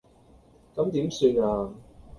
[0.75, 1.69] 咁點算呀